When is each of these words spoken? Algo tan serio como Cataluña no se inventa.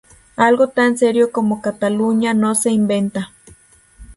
Algo 0.47 0.67
tan 0.69 0.97
serio 0.97 1.31
como 1.31 1.61
Cataluña 1.61 2.33
no 2.33 2.55
se 2.55 2.71
inventa. 2.71 3.33